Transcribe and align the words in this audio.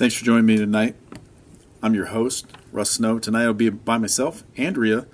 Thanks 0.00 0.14
for 0.14 0.24
joining 0.24 0.46
me 0.46 0.56
tonight. 0.56 0.96
I'm 1.82 1.94
your 1.94 2.06
host, 2.06 2.46
Russ 2.72 2.92
Snow. 2.92 3.18
Tonight 3.18 3.42
I'll 3.42 3.52
be 3.52 3.68
by 3.68 3.98
myself. 3.98 4.44
Andrea 4.56 5.06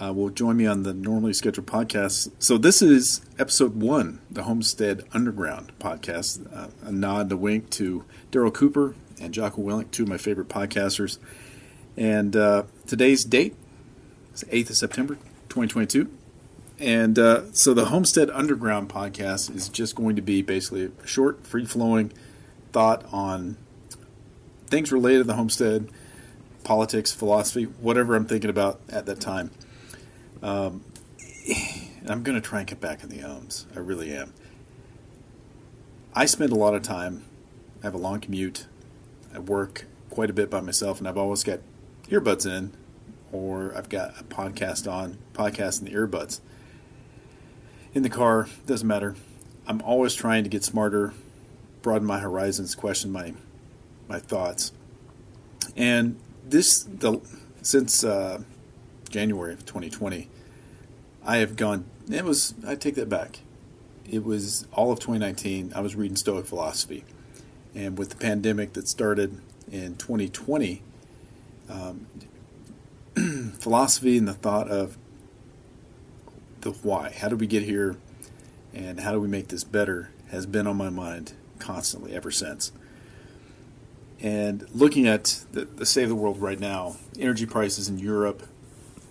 uh, 0.00 0.12
will 0.12 0.30
join 0.30 0.56
me 0.56 0.64
on 0.64 0.84
the 0.84 0.94
normally 0.94 1.32
scheduled 1.32 1.66
podcast. 1.66 2.30
So 2.38 2.56
this 2.56 2.82
is 2.82 3.22
episode 3.36 3.74
one, 3.74 4.20
the 4.30 4.44
Homestead 4.44 5.02
Underground 5.12 5.72
podcast. 5.80 6.46
Uh, 6.56 6.68
a 6.84 6.92
nod, 6.92 7.32
a 7.32 7.36
wink 7.36 7.68
to 7.70 8.04
Daryl 8.30 8.54
Cooper 8.54 8.94
and 9.20 9.34
Jocko 9.34 9.60
Willink, 9.60 9.90
two 9.90 10.04
of 10.04 10.08
my 10.08 10.18
favorite 10.18 10.48
podcasters. 10.48 11.18
And 11.96 12.36
uh, 12.36 12.62
today's 12.86 13.24
date 13.24 13.56
is 14.32 14.44
8th 14.44 14.70
of 14.70 14.76
September, 14.76 15.14
2022. 15.48 16.08
And 16.78 17.18
uh, 17.18 17.52
so 17.52 17.74
the 17.74 17.86
Homestead 17.86 18.30
Underground 18.30 18.88
podcast 18.88 19.52
is 19.52 19.68
just 19.68 19.96
going 19.96 20.14
to 20.14 20.22
be 20.22 20.42
basically 20.42 20.92
a 21.02 21.06
short, 21.08 21.44
free 21.44 21.64
flowing 21.64 22.12
thought 22.70 23.04
on 23.12 23.56
things 24.72 24.90
related 24.90 25.18
to 25.18 25.24
the 25.24 25.34
homestead, 25.34 25.86
politics, 26.64 27.12
philosophy, 27.12 27.64
whatever 27.64 28.16
I'm 28.16 28.24
thinking 28.24 28.48
about 28.48 28.80
at 28.88 29.04
that 29.04 29.20
time. 29.20 29.50
Um, 30.42 30.82
I'm 32.08 32.22
going 32.22 32.40
to 32.40 32.40
try 32.40 32.60
and 32.60 32.66
get 32.66 32.80
back 32.80 33.02
in 33.02 33.10
the 33.10 33.22
ums. 33.22 33.66
I 33.76 33.80
really 33.80 34.16
am. 34.16 34.32
I 36.14 36.24
spend 36.24 36.52
a 36.52 36.54
lot 36.54 36.72
of 36.72 36.82
time. 36.82 37.22
I 37.82 37.86
have 37.86 37.92
a 37.92 37.98
long 37.98 38.20
commute. 38.20 38.66
I 39.34 39.40
work 39.40 39.84
quite 40.08 40.30
a 40.30 40.32
bit 40.32 40.48
by 40.48 40.62
myself, 40.62 40.98
and 40.98 41.06
I've 41.06 41.18
always 41.18 41.44
got 41.44 41.60
earbuds 42.08 42.46
in, 42.46 42.72
or 43.30 43.76
I've 43.76 43.90
got 43.90 44.18
a 44.18 44.24
podcast 44.24 44.90
on, 44.90 45.18
podcast 45.34 45.80
in 45.80 45.84
the 45.84 45.92
earbuds. 45.92 46.40
In 47.92 48.02
the 48.02 48.10
car, 48.10 48.48
doesn't 48.66 48.88
matter. 48.88 49.16
I'm 49.66 49.82
always 49.82 50.14
trying 50.14 50.44
to 50.44 50.50
get 50.50 50.64
smarter, 50.64 51.12
broaden 51.82 52.06
my 52.06 52.20
horizons, 52.20 52.74
question 52.74 53.12
my 53.12 53.34
my 54.12 54.18
thoughts. 54.18 54.72
And 55.74 56.18
this 56.44 56.82
the 56.82 57.20
since 57.62 58.04
uh, 58.04 58.42
January 59.08 59.54
of 59.54 59.64
2020, 59.64 60.28
I 61.24 61.38
have 61.38 61.56
gone. 61.56 61.86
It 62.10 62.24
was 62.24 62.54
I 62.66 62.74
take 62.74 62.96
that 62.96 63.08
back. 63.08 63.40
It 64.10 64.24
was 64.24 64.66
all 64.72 64.92
of 64.92 64.98
2019. 65.00 65.72
I 65.74 65.80
was 65.80 65.94
reading 65.94 66.16
Stoic 66.16 66.44
philosophy, 66.46 67.04
and 67.74 67.96
with 67.96 68.10
the 68.10 68.16
pandemic 68.16 68.74
that 68.74 68.86
started 68.86 69.40
in 69.70 69.96
2020, 69.96 70.82
um, 71.70 72.06
philosophy 73.60 74.18
and 74.18 74.28
the 74.28 74.34
thought 74.34 74.68
of 74.68 74.98
the 76.60 76.72
why. 76.72 77.14
How 77.16 77.28
did 77.28 77.40
we 77.40 77.46
get 77.46 77.62
here, 77.62 77.96
and 78.74 79.00
how 79.00 79.12
do 79.12 79.20
we 79.20 79.28
make 79.28 79.48
this 79.48 79.64
better? 79.64 80.10
Has 80.30 80.44
been 80.46 80.66
on 80.66 80.76
my 80.76 80.90
mind 80.90 81.32
constantly 81.58 82.14
ever 82.14 82.30
since. 82.30 82.72
And 84.22 84.68
looking 84.72 85.08
at 85.08 85.42
the, 85.50 85.64
the 85.64 85.84
state 85.84 86.04
of 86.04 86.08
the 86.08 86.14
world 86.14 86.40
right 86.40 86.58
now, 86.58 86.96
energy 87.18 87.44
prices 87.44 87.88
in 87.88 87.98
Europe 87.98 88.46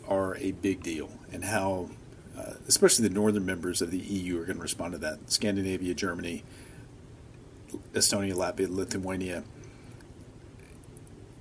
are 0.08 0.38
a 0.38 0.54
big 0.54 0.81
deal, 0.81 1.09
and 1.34 1.44
how, 1.44 1.90
uh, 2.38 2.54
especially 2.66 3.09
the 3.09 3.14
northern 3.14 3.45
members 3.45 3.82
of 3.82 3.92
the 3.92 3.98
EU, 3.98 4.39
are 4.39 4.45
going 4.45 4.56
to 4.56 4.62
respond 4.62 4.94
to 4.94 4.98
that. 5.00 5.30
Scandinavia, 5.30 5.94
Germany, 5.94 6.44
Estonia, 7.94 8.34
Latvia, 8.34 8.70
Lithuania. 8.70 9.44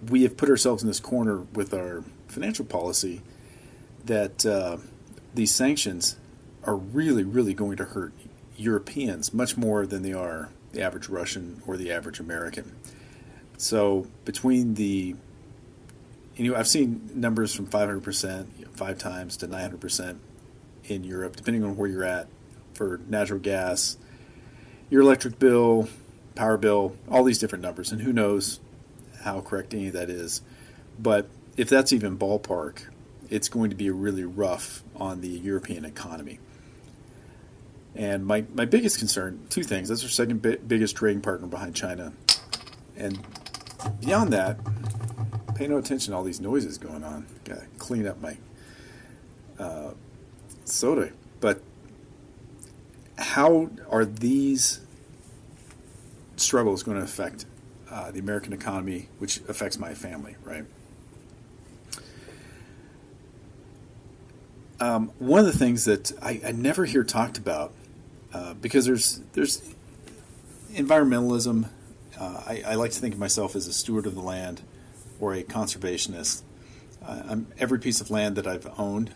We 0.08 0.24
have 0.24 0.36
put 0.36 0.48
ourselves 0.48 0.82
in 0.82 0.88
this 0.88 1.00
corner 1.00 1.42
with 1.54 1.72
our 1.72 2.02
financial 2.26 2.64
policy 2.64 3.22
that 4.04 4.44
uh, 4.44 4.78
these 5.34 5.54
sanctions 5.54 6.16
are 6.64 6.76
really, 6.76 7.22
really 7.22 7.54
going 7.54 7.76
to 7.76 7.84
hurt 7.84 8.14
Europeans 8.56 9.32
much 9.32 9.56
more 9.56 9.86
than 9.86 10.02
they 10.02 10.12
are 10.12 10.48
the 10.72 10.82
average 10.82 11.08
Russian 11.08 11.62
or 11.66 11.76
the 11.76 11.92
average 11.92 12.18
American. 12.18 12.74
So 13.60 14.06
between 14.24 14.72
the, 14.72 15.14
know, 16.38 16.56
I've 16.56 16.66
seen 16.66 17.10
numbers 17.14 17.54
from 17.54 17.66
500%, 17.66 18.46
five 18.74 18.96
times 18.96 19.36
to 19.36 19.48
900% 19.48 20.16
in 20.86 21.04
Europe, 21.04 21.36
depending 21.36 21.62
on 21.62 21.76
where 21.76 21.86
you're 21.86 22.04
at 22.04 22.28
for 22.72 23.02
natural 23.06 23.38
gas, 23.38 23.98
your 24.88 25.02
electric 25.02 25.38
bill, 25.38 25.90
power 26.34 26.56
bill, 26.56 26.96
all 27.10 27.22
these 27.22 27.38
different 27.38 27.60
numbers. 27.60 27.92
And 27.92 28.00
who 28.00 28.14
knows 28.14 28.60
how 29.20 29.42
correct 29.42 29.74
any 29.74 29.88
of 29.88 29.92
that 29.92 30.08
is. 30.08 30.40
But 30.98 31.28
if 31.58 31.68
that's 31.68 31.92
even 31.92 32.16
ballpark, 32.16 32.84
it's 33.28 33.50
going 33.50 33.68
to 33.68 33.76
be 33.76 33.90
really 33.90 34.24
rough 34.24 34.82
on 34.96 35.20
the 35.20 35.28
European 35.28 35.84
economy. 35.84 36.38
And 37.94 38.24
my, 38.24 38.46
my 38.54 38.64
biggest 38.64 38.98
concern, 38.98 39.44
two 39.50 39.64
things. 39.64 39.90
That's 39.90 40.02
our 40.02 40.08
second 40.08 40.40
bi- 40.40 40.56
biggest 40.66 40.96
trading 40.96 41.20
partner 41.20 41.46
behind 41.46 41.76
China. 41.76 42.14
And 42.96 43.18
beyond 44.00 44.32
that, 44.32 44.58
pay 45.54 45.66
no 45.66 45.78
attention 45.78 46.12
to 46.12 46.16
all 46.16 46.24
these 46.24 46.40
noises 46.40 46.78
going 46.78 47.04
on. 47.04 47.26
Gotta 47.44 47.66
clean 47.78 48.06
up 48.06 48.20
my 48.20 48.36
uh, 49.58 49.92
soda. 50.64 51.12
But 51.40 51.62
how 53.18 53.70
are 53.90 54.04
these 54.04 54.80
struggles 56.36 56.82
going 56.82 56.96
to 56.96 57.02
affect 57.02 57.44
uh, 57.90 58.10
the 58.10 58.18
American 58.18 58.52
economy, 58.52 59.08
which 59.18 59.38
affects 59.48 59.78
my 59.78 59.94
family, 59.94 60.36
right? 60.44 60.64
Um, 64.80 65.12
one 65.18 65.40
of 65.40 65.46
the 65.46 65.56
things 65.56 65.84
that 65.84 66.12
I, 66.22 66.40
I 66.44 66.52
never 66.52 66.86
hear 66.86 67.04
talked 67.04 67.36
about, 67.36 67.72
uh, 68.32 68.54
because 68.54 68.86
there's 68.86 69.20
there's 69.34 69.74
environmentalism 70.72 71.68
uh, 72.18 72.42
I, 72.46 72.62
I, 72.66 72.74
like 72.74 72.90
to 72.92 72.98
think 72.98 73.14
of 73.14 73.20
myself 73.20 73.54
as 73.54 73.66
a 73.66 73.72
steward 73.72 74.06
of 74.06 74.14
the 74.14 74.20
land 74.20 74.62
or 75.20 75.34
a 75.34 75.42
conservationist. 75.42 76.42
Uh, 77.04 77.36
every 77.58 77.78
piece 77.78 78.00
of 78.00 78.10
land 78.10 78.36
that 78.36 78.46
I've 78.46 78.66
owned, 78.78 79.12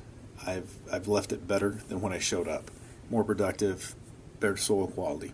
I've, 0.47 0.71
I've 0.91 1.09
left 1.09 1.33
it 1.33 1.47
better 1.47 1.81
than 1.89 2.01
when 2.01 2.13
I 2.13 2.19
showed 2.19 2.49
up, 2.49 2.71
more 3.11 3.25
productive, 3.25 3.95
better 4.41 4.57
soil 4.57 4.89
quality. 4.89 5.33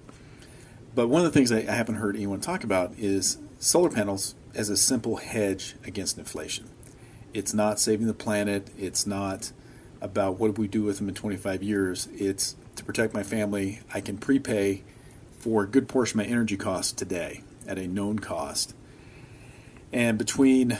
But 0.94 1.08
one 1.08 1.24
of 1.24 1.32
the 1.32 1.38
things 1.38 1.52
I, 1.52 1.58
I 1.58 1.74
haven't 1.74 1.96
heard 1.96 2.16
anyone 2.16 2.40
talk 2.40 2.64
about 2.64 2.92
is 2.98 3.38
solar 3.58 3.90
panels 3.90 4.34
as 4.54 4.68
a 4.68 4.76
simple 4.76 5.16
hedge 5.16 5.76
against 5.84 6.18
inflation. 6.18 6.68
It's 7.32 7.54
not 7.54 7.78
saving 7.78 8.06
the 8.06 8.14
planet. 8.14 8.68
It's 8.76 9.06
not 9.06 9.52
about 10.00 10.40
what 10.40 10.58
we 10.58 10.66
do 10.66 10.82
with 10.82 10.98
them 10.98 11.08
in 11.08 11.14
25 11.14 11.62
years. 11.62 12.08
It's 12.12 12.56
to 12.76 12.84
protect 12.84 13.14
my 13.14 13.22
family. 13.22 13.80
I 13.94 14.00
can 14.00 14.18
prepay 14.18 14.82
for 15.38 15.62
a 15.62 15.66
good 15.66 15.88
portion 15.88 16.18
of 16.18 16.26
my 16.26 16.32
energy 16.32 16.56
costs 16.56 16.92
today 16.92 17.42
at 17.66 17.78
a 17.78 17.86
known 17.86 18.18
cost. 18.18 18.74
And 19.92 20.18
between 20.18 20.78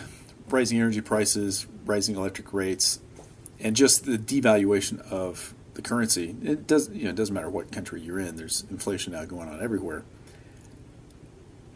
rising 0.48 0.78
energy 0.78 1.00
prices, 1.00 1.66
rising 1.84 2.16
electric 2.16 2.52
rates, 2.52 3.00
and 3.58 3.76
just 3.76 4.04
the 4.04 4.18
devaluation 4.18 5.00
of 5.10 5.54
the 5.74 5.82
currency, 5.82 6.34
it 6.42 6.66
does 6.66 6.88
you 6.90 7.04
know 7.04 7.10
it 7.10 7.16
doesn't 7.16 7.34
matter 7.34 7.50
what 7.50 7.70
country 7.72 8.00
you're 8.00 8.18
in. 8.18 8.36
There's 8.36 8.64
inflation 8.70 9.12
now 9.12 9.24
going 9.24 9.48
on 9.48 9.62
everywhere. 9.62 10.04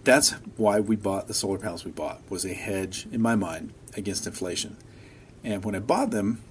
That's 0.05 0.33
why 0.57 0.81
we 0.81 0.97
bought 0.97 1.29
the 1.29 1.35
solar 1.35 1.59
panels 1.59 1.85
we 1.85 1.91
bought 1.91 2.21
was 2.31 2.45
a 2.45 2.53
hedge 2.53 3.07
in 3.11 3.23
my 3.23 3.37
mind 3.37 3.73
against 3.97 4.27
inflation. 4.27 4.77
And 5.43 5.65
when 5.65 5.75
I 5.75 5.79
bought 5.79 6.11
them, 6.11 6.43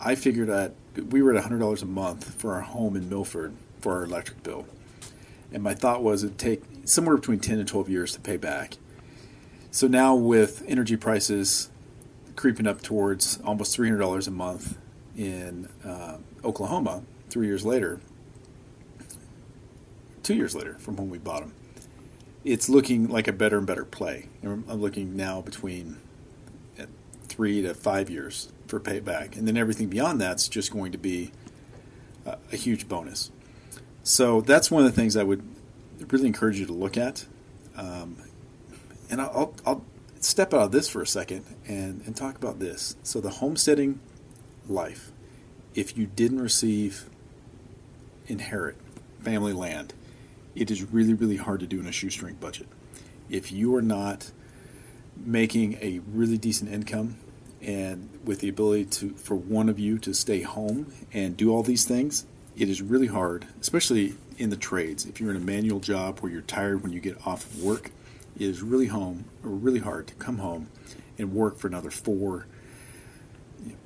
I 0.00 0.14
figured 0.14 0.48
that 0.48 0.74
we 1.10 1.22
were 1.22 1.34
at 1.34 1.42
$100 1.42 1.82
a 1.82 1.86
month 1.86 2.34
for 2.40 2.54
our 2.54 2.60
home 2.60 2.96
in 2.96 3.08
Milford 3.08 3.54
for 3.80 3.96
our 3.96 4.04
electric 4.04 4.42
bill. 4.42 4.66
And 5.52 5.62
my 5.62 5.74
thought 5.74 6.02
was 6.02 6.22
it'd 6.22 6.38
take 6.38 6.62
somewhere 6.88 7.16
between 7.16 7.38
10 7.40 7.58
and 7.58 7.68
12 7.68 7.88
years 7.88 8.12
to 8.12 8.20
pay 8.20 8.36
back. 8.36 8.74
So 9.70 9.86
now 9.86 10.14
with 10.14 10.64
energy 10.66 10.96
prices 10.96 11.70
creeping 12.36 12.66
up 12.66 12.82
towards 12.82 13.40
almost 13.44 13.76
$300 13.76 14.26
a 14.26 14.30
month 14.30 14.78
in 15.16 15.68
uh, 15.84 16.18
Oklahoma, 16.44 17.02
three 17.28 17.46
years 17.46 17.66
later, 17.66 18.00
two 20.22 20.34
years 20.34 20.54
later 20.54 20.74
from 20.78 20.96
when 20.96 21.10
we 21.10 21.18
bought 21.18 21.40
them, 21.40 21.52
it's 22.44 22.68
looking 22.68 23.08
like 23.08 23.28
a 23.28 23.32
better 23.32 23.58
and 23.58 23.66
better 23.66 23.84
play. 23.84 24.28
I'm 24.42 24.64
looking 24.66 25.16
now 25.16 25.42
between 25.42 25.98
three 27.38 27.62
to 27.62 27.72
five 27.72 28.10
years 28.10 28.52
for 28.66 28.80
payback, 28.80 29.36
and 29.36 29.46
then 29.46 29.56
everything 29.56 29.88
beyond 29.88 30.20
that's 30.20 30.48
just 30.48 30.72
going 30.72 30.92
to 30.92 30.98
be 30.98 31.30
a, 32.26 32.36
a 32.52 32.56
huge 32.56 32.88
bonus. 32.88 33.30
So 34.02 34.40
that's 34.40 34.70
one 34.70 34.84
of 34.84 34.90
the 34.90 35.00
things 35.00 35.16
I 35.16 35.22
would 35.22 35.42
really 36.08 36.26
encourage 36.26 36.58
you 36.58 36.66
to 36.66 36.72
look 36.72 36.96
at. 36.96 37.26
Um, 37.76 38.16
and 39.10 39.20
I'll, 39.20 39.54
I'll, 39.66 39.84
step 40.20 40.52
out 40.52 40.62
of 40.62 40.72
this 40.72 40.88
for 40.88 41.00
a 41.00 41.06
second 41.06 41.44
and, 41.68 42.02
and 42.04 42.16
talk 42.16 42.36
about 42.36 42.58
this. 42.58 42.96
So, 43.04 43.20
the 43.20 43.30
homesteading 43.30 44.00
life, 44.68 45.12
if 45.76 45.96
you 45.96 46.06
didn't 46.06 46.40
receive 46.40 47.08
inherit 48.26 48.76
family 49.20 49.52
land, 49.52 49.94
it 50.56 50.70
is 50.72 50.82
really, 50.82 51.14
really 51.14 51.36
hard 51.36 51.60
to 51.60 51.66
do 51.66 51.78
in 51.78 51.86
a 51.86 51.92
shoestring 51.92 52.34
budget. 52.34 52.66
If 53.30 53.52
you 53.52 53.76
are 53.76 53.82
not 53.82 54.32
making 55.16 55.74
a 55.74 56.00
really 56.12 56.38
decent 56.38 56.72
income 56.72 57.16
and 57.60 58.08
with 58.24 58.40
the 58.40 58.48
ability 58.48 58.84
to 58.86 59.10
for 59.10 59.34
one 59.34 59.68
of 59.68 59.78
you 59.78 59.98
to 59.98 60.14
stay 60.14 60.42
home 60.42 60.92
and 61.12 61.36
do 61.36 61.52
all 61.52 61.62
these 61.62 61.84
things, 61.84 62.26
it 62.58 62.68
is 62.68 62.82
really 62.82 63.06
hard, 63.06 63.46
especially 63.60 64.14
in 64.36 64.50
the 64.50 64.56
trades. 64.56 65.06
If 65.06 65.20
you're 65.20 65.30
in 65.30 65.36
a 65.36 65.40
manual 65.40 65.80
job 65.80 66.18
where 66.18 66.30
you're 66.30 66.42
tired 66.42 66.82
when 66.82 66.92
you 66.92 67.00
get 67.00 67.26
off 67.26 67.44
of 67.44 67.62
work, 67.62 67.90
It 68.38 68.46
is 68.46 68.62
really 68.62 68.86
home 68.86 69.24
or 69.42 69.50
really 69.50 69.80
hard 69.80 70.06
to 70.08 70.14
come 70.14 70.38
home 70.38 70.68
and 71.18 71.32
work 71.32 71.58
for 71.58 71.66
another 71.66 71.90
four, 71.90 72.46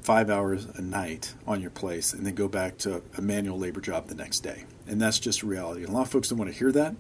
five 0.03 0.29
hours 0.29 0.67
a 0.75 0.83
night 0.83 1.35
on 1.47 1.63
your 1.63 1.71
place, 1.71 2.13
and 2.13 2.27
then 2.27 2.35
go 2.35 2.49
back 2.49 2.77
to 2.79 3.03
a 3.17 3.23
manual 3.23 3.59
labor 3.59 3.81
job 3.81 4.09
the 4.09 4.15
next 4.15 4.41
day. 4.41 4.65
And 4.87 5.01
that's 5.01 5.19
just 5.19 5.43
reality. 5.43 5.83
And 5.83 5.91
a 5.91 5.93
lot 5.93 6.03
of 6.03 6.11
folks 6.11 6.29
don't 6.29 6.39
want 6.39 6.53
to 6.53 6.59
hear 6.59 6.71
that. 6.73 6.95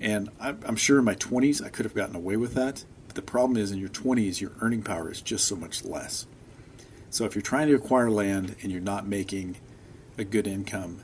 And 0.00 0.30
I'm 0.40 0.76
sure 0.76 0.98
in 0.98 1.04
my 1.04 1.14
20s 1.14 1.62
I 1.62 1.68
could 1.68 1.84
have 1.84 1.94
gotten 1.94 2.16
away 2.16 2.36
with 2.36 2.54
that. 2.54 2.84
But 3.06 3.16
the 3.16 3.22
problem 3.22 3.58
is 3.58 3.70
in 3.70 3.78
your 3.78 3.90
20s, 3.90 4.40
your 4.40 4.52
earning 4.60 4.82
power 4.82 5.10
is 5.10 5.20
just 5.20 5.46
so 5.46 5.56
much 5.56 5.84
less. 5.84 6.26
So 7.10 7.26
if 7.26 7.34
you're 7.34 7.42
trying 7.42 7.68
to 7.68 7.74
acquire 7.74 8.10
land 8.10 8.56
and 8.62 8.72
you're 8.72 8.80
not 8.80 9.06
making 9.06 9.56
a 10.16 10.24
good 10.24 10.46
income, 10.46 11.02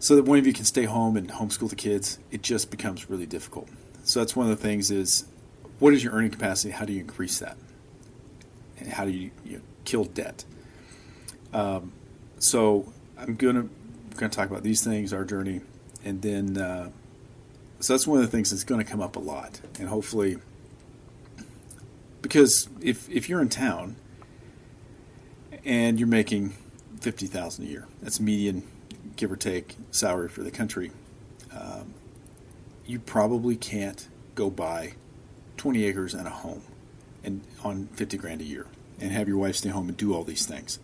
so 0.00 0.16
that 0.16 0.24
one 0.24 0.38
of 0.38 0.46
you 0.46 0.52
can 0.52 0.64
stay 0.64 0.84
home 0.84 1.16
and 1.16 1.30
homeschool 1.30 1.68
the 1.70 1.76
kids, 1.76 2.18
it 2.32 2.42
just 2.42 2.70
becomes 2.70 3.08
really 3.08 3.26
difficult. 3.26 3.68
So 4.02 4.18
that's 4.18 4.34
one 4.34 4.50
of 4.50 4.58
the 4.58 4.62
things 4.62 4.90
is 4.90 5.26
what 5.78 5.94
is 5.94 6.02
your 6.02 6.12
earning 6.12 6.30
capacity? 6.30 6.70
How 6.70 6.84
do 6.84 6.92
you 6.92 7.00
increase 7.00 7.38
that? 7.38 7.56
And 8.78 8.88
how 8.88 9.04
do 9.04 9.12
you, 9.12 9.30
you 9.44 9.58
know, 9.58 9.62
kill 9.84 10.04
debt? 10.04 10.44
Um, 11.52 11.92
so 12.38 12.92
I'm 13.18 13.36
gonna 13.36 13.68
to 14.18 14.28
talk 14.28 14.50
about 14.50 14.62
these 14.62 14.82
things, 14.82 15.12
our 15.12 15.24
journey, 15.24 15.60
and 16.04 16.20
then 16.20 16.58
uh, 16.58 16.90
so 17.80 17.92
that's 17.94 18.06
one 18.06 18.18
of 18.18 18.24
the 18.24 18.30
things 18.30 18.50
that's 18.50 18.64
going 18.64 18.84
to 18.84 18.90
come 18.90 19.00
up 19.00 19.16
a 19.16 19.20
lot, 19.20 19.60
and 19.78 19.88
hopefully, 19.88 20.36
because 22.20 22.68
if 22.82 23.08
if 23.08 23.28
you're 23.28 23.40
in 23.40 23.48
town 23.48 23.96
and 25.64 25.98
you're 25.98 26.08
making 26.08 26.54
fifty 27.00 27.26
thousand 27.26 27.66
a 27.66 27.68
year, 27.68 27.86
that's 28.02 28.20
median, 28.20 28.62
give 29.16 29.30
or 29.30 29.36
take, 29.36 29.76
salary 29.90 30.28
for 30.28 30.42
the 30.42 30.50
country. 30.50 30.90
Um, 31.52 31.94
you 32.86 32.98
probably 32.98 33.56
can't 33.56 34.08
go 34.34 34.50
buy 34.50 34.94
20 35.56 35.84
acres 35.84 36.14
and 36.14 36.26
a 36.26 36.30
home 36.30 36.62
and 37.22 37.42
on 37.62 37.86
50 37.88 38.16
grand 38.16 38.40
a 38.40 38.44
year 38.44 38.66
and 38.98 39.12
have 39.12 39.28
your 39.28 39.36
wife 39.36 39.56
stay 39.56 39.68
home 39.68 39.88
and 39.88 39.96
do 39.96 40.14
all 40.14 40.24
these 40.24 40.46
things. 40.46 40.78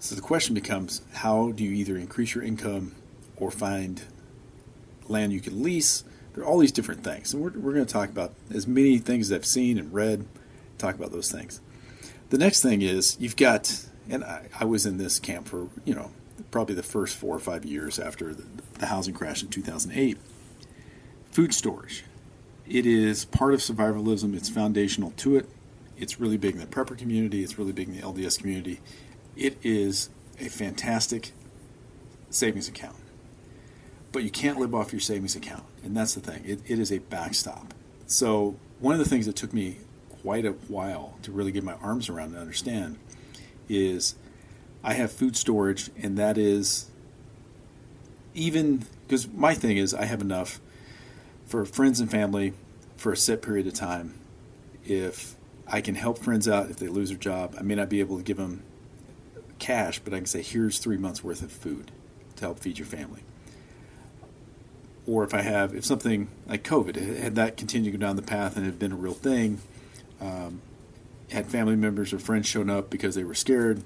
So 0.00 0.14
the 0.14 0.20
question 0.20 0.54
becomes 0.54 1.02
how 1.14 1.52
do 1.52 1.64
you 1.64 1.70
either 1.72 1.96
increase 1.96 2.34
your 2.34 2.44
income 2.44 2.94
or 3.36 3.50
find 3.50 4.02
land 5.08 5.32
you 5.32 5.40
can 5.40 5.62
lease? 5.62 6.04
There 6.34 6.44
are 6.44 6.46
all 6.46 6.58
these 6.58 6.72
different 6.72 7.04
things. 7.04 7.32
And 7.32 7.42
we're, 7.42 7.50
we're 7.50 7.72
going 7.72 7.86
to 7.86 7.92
talk 7.92 8.08
about 8.08 8.34
as 8.52 8.66
many 8.66 8.98
things 8.98 9.30
as 9.30 9.36
I've 9.36 9.46
seen 9.46 9.78
and 9.78 9.92
read, 9.92 10.26
talk 10.78 10.94
about 10.94 11.12
those 11.12 11.30
things. 11.30 11.60
The 12.30 12.38
next 12.38 12.62
thing 12.62 12.82
is 12.82 13.16
you've 13.20 13.36
got, 13.36 13.86
and 14.08 14.24
I, 14.24 14.48
I 14.58 14.64
was 14.64 14.86
in 14.86 14.98
this 14.98 15.18
camp 15.18 15.46
for, 15.48 15.68
you 15.84 15.94
know, 15.94 16.10
probably 16.54 16.76
the 16.76 16.84
first 16.84 17.16
four 17.16 17.34
or 17.34 17.40
five 17.40 17.64
years 17.64 17.98
after 17.98 18.32
the, 18.32 18.44
the 18.78 18.86
housing 18.86 19.12
crash 19.12 19.42
in 19.42 19.48
2008 19.48 20.16
food 21.32 21.52
storage. 21.52 22.04
It 22.64 22.86
is 22.86 23.24
part 23.24 23.54
of 23.54 23.58
survivalism. 23.58 24.36
It's 24.36 24.48
foundational 24.48 25.10
to 25.16 25.34
it. 25.34 25.48
It's 25.98 26.20
really 26.20 26.36
big 26.36 26.54
in 26.54 26.60
the 26.60 26.66
prepper 26.68 26.96
community. 26.96 27.42
It's 27.42 27.58
really 27.58 27.72
big 27.72 27.88
in 27.88 27.96
the 27.96 28.02
LDS 28.02 28.38
community. 28.38 28.78
It 29.34 29.58
is 29.64 30.10
a 30.38 30.44
fantastic 30.44 31.32
savings 32.30 32.68
account. 32.68 32.98
But 34.12 34.22
you 34.22 34.30
can't 34.30 34.56
live 34.56 34.76
off 34.76 34.92
your 34.92 35.00
savings 35.00 35.34
account. 35.34 35.64
And 35.82 35.96
that's 35.96 36.14
the 36.14 36.20
thing. 36.20 36.44
It, 36.46 36.60
it 36.68 36.78
is 36.78 36.92
a 36.92 36.98
backstop. 36.98 37.74
So, 38.06 38.54
one 38.78 38.92
of 38.92 39.00
the 39.00 39.08
things 39.08 39.26
that 39.26 39.34
took 39.34 39.52
me 39.52 39.78
quite 40.22 40.44
a 40.44 40.52
while 40.52 41.16
to 41.22 41.32
really 41.32 41.50
get 41.50 41.64
my 41.64 41.74
arms 41.82 42.08
around 42.08 42.28
and 42.28 42.36
understand 42.36 42.96
is 43.68 44.14
I 44.84 44.92
have 44.92 45.10
food 45.10 45.34
storage, 45.34 45.90
and 46.00 46.18
that 46.18 46.36
is 46.36 46.90
even 48.34 48.84
because 49.06 49.26
my 49.28 49.54
thing 49.54 49.78
is 49.78 49.94
I 49.94 50.04
have 50.04 50.20
enough 50.20 50.60
for 51.46 51.64
friends 51.64 52.00
and 52.00 52.10
family 52.10 52.52
for 52.96 53.12
a 53.12 53.16
set 53.16 53.40
period 53.40 53.66
of 53.66 53.74
time. 53.74 54.14
If 54.84 55.36
I 55.66 55.80
can 55.80 55.94
help 55.94 56.18
friends 56.18 56.46
out 56.46 56.70
if 56.70 56.76
they 56.76 56.88
lose 56.88 57.08
their 57.08 57.18
job, 57.18 57.54
I 57.58 57.62
may 57.62 57.74
not 57.74 57.88
be 57.88 58.00
able 58.00 58.18
to 58.18 58.22
give 58.22 58.36
them 58.36 58.62
cash, 59.58 60.00
but 60.00 60.12
I 60.12 60.18
can 60.18 60.26
say, 60.26 60.42
here's 60.42 60.78
three 60.78 60.98
months 60.98 61.24
worth 61.24 61.42
of 61.42 61.50
food 61.50 61.90
to 62.36 62.44
help 62.44 62.58
feed 62.58 62.78
your 62.78 62.86
family. 62.86 63.22
Or 65.06 65.24
if 65.24 65.32
I 65.32 65.42
have, 65.42 65.74
if 65.74 65.84
something 65.84 66.28
like 66.46 66.62
COVID, 66.62 67.18
had 67.18 67.34
that 67.36 67.56
continued 67.56 67.92
to 67.92 67.98
go 67.98 68.06
down 68.06 68.16
the 68.16 68.22
path 68.22 68.56
and 68.56 68.66
had 68.66 68.78
been 68.78 68.92
a 68.92 68.96
real 68.96 69.14
thing, 69.14 69.60
um, 70.20 70.60
had 71.30 71.46
family 71.46 71.76
members 71.76 72.12
or 72.12 72.18
friends 72.18 72.46
shown 72.46 72.68
up 72.68 72.90
because 72.90 73.14
they 73.14 73.24
were 73.24 73.34
scared, 73.34 73.82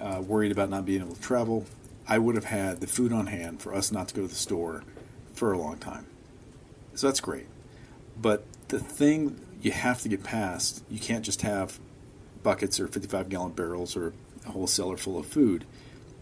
uh, 0.00 0.20
worried 0.20 0.52
about 0.52 0.70
not 0.70 0.84
being 0.84 1.00
able 1.00 1.14
to 1.14 1.20
travel, 1.20 1.66
I 2.06 2.18
would 2.18 2.34
have 2.34 2.46
had 2.46 2.80
the 2.80 2.86
food 2.86 3.12
on 3.12 3.26
hand 3.26 3.60
for 3.60 3.74
us 3.74 3.92
not 3.92 4.08
to 4.08 4.14
go 4.14 4.22
to 4.22 4.28
the 4.28 4.34
store 4.34 4.82
for 5.34 5.52
a 5.52 5.58
long 5.58 5.76
time. 5.78 6.06
So 6.94 7.06
that's 7.06 7.20
great. 7.20 7.46
But 8.20 8.44
the 8.68 8.80
thing 8.80 9.40
you 9.62 9.72
have 9.72 10.00
to 10.02 10.08
get 10.08 10.22
past, 10.22 10.82
you 10.90 10.98
can't 10.98 11.24
just 11.24 11.42
have 11.42 11.78
buckets 12.42 12.80
or 12.80 12.88
55 12.88 13.28
gallon 13.28 13.52
barrels 13.52 13.96
or 13.96 14.12
a 14.46 14.50
whole 14.50 14.66
cellar 14.66 14.96
full 14.96 15.18
of 15.18 15.26
food. 15.26 15.64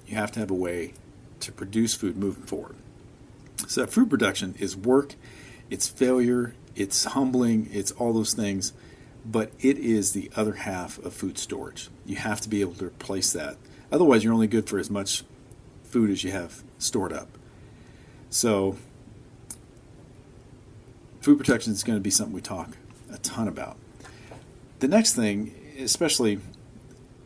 You 0.07 0.17
have 0.17 0.33
to 0.33 0.41
have 0.41 0.51
a 0.51 0.55
way 0.55 0.95
to 1.41 1.53
produce 1.53 1.95
food 1.95 2.17
moving 2.17 2.45
forward. 2.45 2.77
So 3.69 3.83
that 3.83 3.93
food 3.93 4.11
production 4.11 4.55
is 4.59 4.77
work, 4.77 5.15
it's 5.71 5.89
failure, 5.89 6.55
it's 6.75 7.05
humbling, 7.05 7.69
it's 7.73 7.91
all 7.93 8.13
those 8.13 8.35
things, 8.35 8.73
but 9.27 9.51
it 9.59 9.77
is 9.79 10.13
the 10.13 10.31
other 10.37 10.55
half 10.55 10.99
of 10.99 11.13
food 11.13 11.37
storage. 11.37 11.89
You 12.05 12.17
have 12.17 12.41
to 12.43 12.49
be 12.49 12.61
able 12.61 12.75
to 12.75 12.87
replace 12.87 13.33
that. 13.33 13.57
Otherwise, 13.91 14.23
you're 14.23 14.33
only 14.33 14.47
good 14.47 14.69
for 14.69 14.79
as 14.79 14.89
much 14.89 15.25
food 15.85 16.11
as 16.11 16.23
you 16.23 16.31
have 16.31 16.63
stored 16.79 17.13
up. 17.13 17.29
So 18.31 18.77
food 21.21 21.39
protection 21.39 21.73
is 21.73 21.83
going 21.83 21.99
to 21.99 22.03
be 22.03 22.11
something 22.11 22.35
we 22.35 22.41
talk 22.41 22.71
a 23.13 23.19
ton 23.19 23.49
about. 23.49 23.77
The 24.79 24.89
next 24.89 25.15
thing, 25.15 25.55
especially 25.79 26.39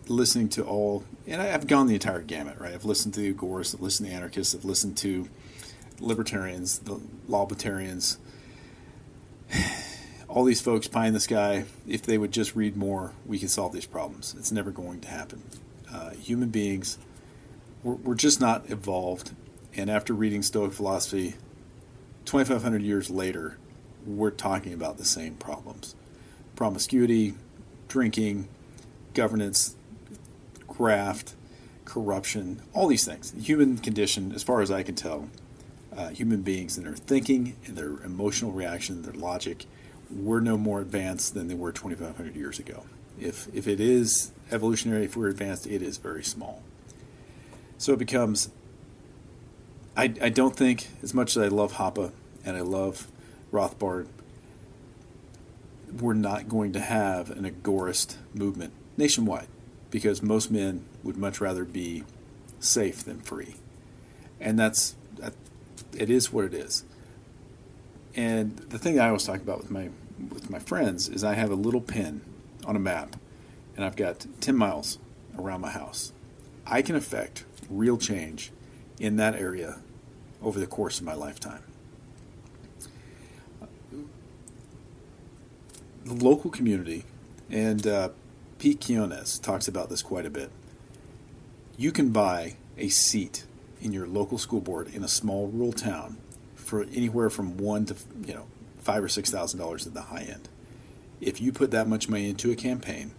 listening 0.08 0.48
to 0.50 0.64
all, 0.64 1.04
and 1.26 1.42
I've 1.42 1.66
gone 1.66 1.86
the 1.86 1.94
entire 1.94 2.22
gamut, 2.22 2.58
right? 2.58 2.72
I've 2.72 2.84
listened 2.84 3.14
to 3.14 3.20
the 3.20 3.32
agorists, 3.32 3.74
I've 3.74 3.82
listened 3.82 4.08
to 4.08 4.14
anarchists, 4.14 4.54
I've 4.54 4.64
listened 4.64 4.96
to 4.98 5.28
libertarians, 6.00 6.78
the 6.78 7.00
lawbitarians, 7.28 8.18
all 10.30 10.44
these 10.44 10.60
folks 10.60 10.86
pie 10.86 11.08
in 11.08 11.14
the 11.14 11.20
sky. 11.20 11.64
If 11.86 12.02
they 12.02 12.16
would 12.16 12.32
just 12.32 12.54
read 12.54 12.76
more, 12.76 13.12
we 13.26 13.38
could 13.38 13.50
solve 13.50 13.72
these 13.72 13.86
problems. 13.86 14.34
It's 14.38 14.52
never 14.52 14.70
going 14.70 15.00
to 15.00 15.08
happen. 15.08 15.42
Uh, 15.92 16.10
human 16.10 16.50
beings, 16.50 16.98
we're, 17.82 17.94
we're 17.94 18.14
just 18.14 18.40
not 18.40 18.70
evolved. 18.70 19.32
And 19.76 19.90
after 19.90 20.14
reading 20.14 20.42
Stoic 20.42 20.72
philosophy, 20.72 21.34
2,500 22.26 22.80
years 22.80 23.10
later, 23.10 23.58
we're 24.06 24.30
talking 24.30 24.72
about 24.72 24.98
the 24.98 25.04
same 25.04 25.34
problems 25.34 25.94
promiscuity, 26.54 27.34
drinking, 27.88 28.46
governance, 29.14 29.74
graft, 30.68 31.34
corruption, 31.86 32.60
all 32.74 32.86
these 32.86 33.04
things. 33.04 33.32
The 33.32 33.40
human 33.40 33.78
condition, 33.78 34.32
as 34.32 34.42
far 34.42 34.60
as 34.60 34.70
I 34.70 34.82
can 34.82 34.94
tell, 34.94 35.28
uh, 35.96 36.10
human 36.10 36.42
beings 36.42 36.76
and 36.76 36.86
their 36.86 36.94
thinking 36.94 37.56
and 37.66 37.76
their 37.76 38.02
emotional 38.04 38.52
reaction, 38.52 39.02
their 39.02 39.14
logic, 39.14 39.64
we're 40.10 40.40
no 40.40 40.56
more 40.56 40.80
advanced 40.80 41.34
than 41.34 41.48
they 41.48 41.54
were 41.54 41.72
2,500 41.72 42.34
years 42.34 42.58
ago. 42.58 42.84
If, 43.18 43.48
if 43.54 43.68
it 43.68 43.80
is 43.80 44.32
evolutionary, 44.50 45.04
if 45.04 45.16
we're 45.16 45.28
advanced, 45.28 45.66
it 45.66 45.82
is 45.82 45.98
very 45.98 46.24
small. 46.24 46.62
So 47.78 47.92
it 47.92 47.98
becomes, 47.98 48.50
I, 49.96 50.12
I 50.20 50.28
don't 50.28 50.56
think, 50.56 50.88
as 51.02 51.14
much 51.14 51.36
as 51.36 51.42
I 51.42 51.48
love 51.48 51.74
Hoppe 51.74 52.12
and 52.44 52.56
I 52.56 52.60
love 52.60 53.08
Rothbard, 53.52 54.06
we're 56.00 56.14
not 56.14 56.48
going 56.48 56.72
to 56.72 56.80
have 56.80 57.30
an 57.30 57.50
agorist 57.50 58.16
movement 58.34 58.72
nationwide 58.96 59.48
because 59.90 60.22
most 60.22 60.50
men 60.50 60.84
would 61.02 61.16
much 61.16 61.40
rather 61.40 61.64
be 61.64 62.04
safe 62.60 63.04
than 63.04 63.20
free. 63.20 63.56
And 64.40 64.58
that's, 64.58 64.94
that, 65.16 65.34
it 65.96 66.10
is 66.10 66.32
what 66.32 66.44
it 66.44 66.54
is. 66.54 66.84
And 68.14 68.56
the 68.56 68.78
thing 68.78 68.98
I 68.98 69.08
always 69.08 69.24
talk 69.24 69.40
about 69.40 69.58
with 69.58 69.70
my 69.70 69.90
with 70.32 70.50
my 70.50 70.58
friends 70.58 71.08
is 71.08 71.24
I 71.24 71.34
have 71.34 71.50
a 71.50 71.54
little 71.54 71.80
pin 71.80 72.20
on 72.66 72.76
a 72.76 72.80
map, 72.80 73.16
and 73.76 73.84
I've 73.84 73.96
got 73.96 74.26
10 74.40 74.56
miles 74.56 74.98
around 75.38 75.60
my 75.60 75.70
house. 75.70 76.12
I 76.66 76.82
can 76.82 76.96
affect 76.96 77.44
real 77.68 77.96
change 77.96 78.52
in 78.98 79.16
that 79.16 79.34
area 79.34 79.78
over 80.42 80.60
the 80.60 80.66
course 80.66 80.98
of 80.98 81.04
my 81.04 81.14
lifetime. 81.14 81.62
the 86.04 86.24
local 86.24 86.50
community, 86.50 87.04
and 87.50 87.86
uh, 87.86 88.10
Pete 88.58 88.84
Quinones 88.84 89.38
talks 89.38 89.68
about 89.68 89.88
this 89.88 90.02
quite 90.02 90.26
a 90.26 90.30
bit. 90.30 90.50
You 91.76 91.92
can 91.92 92.10
buy 92.10 92.56
a 92.76 92.88
seat 92.88 93.44
in 93.80 93.92
your 93.92 94.06
local 94.06 94.38
school 94.38 94.60
board 94.60 94.88
in 94.94 95.04
a 95.04 95.08
small 95.08 95.48
rural 95.48 95.72
town 95.72 96.18
for 96.54 96.82
anywhere 96.94 97.30
from 97.30 97.56
one 97.56 97.86
to 97.86 97.96
you 98.26 98.34
know 98.34 98.46
five 98.92 99.04
or 99.04 99.08
six 99.08 99.30
thousand 99.30 99.60
dollars 99.60 99.86
at 99.86 99.94
the 99.94 100.02
high 100.02 100.26
end. 100.28 100.48
If 101.20 101.40
you 101.40 101.52
put 101.52 101.70
that 101.72 101.86
much 101.86 102.08
money 102.08 102.30
into 102.30 102.50
a 102.50 102.56
campaign 102.56 103.12